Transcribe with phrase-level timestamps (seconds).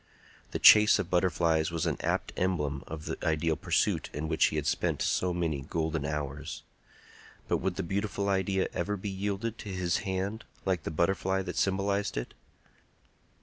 [0.49, 4.55] The chase of butterflies was an apt emblem of the ideal pursuit in which he
[4.55, 6.63] had spent so many golden hours;
[7.47, 11.55] but would the beautiful idea ever be yielded to his hand like the butterfly that
[11.55, 12.33] symbolized it?